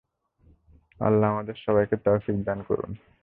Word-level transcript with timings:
আল্লাহ 0.99 1.27
আমাদের 1.31 1.55
সবাইকে 1.65 1.95
তাওফীক 1.97 2.37
দান 2.45 2.59
করুন। 2.63 2.91